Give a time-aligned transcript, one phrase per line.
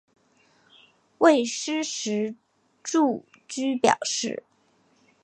[1.19, 2.33] 未施实
[2.81, 4.41] 住居表示。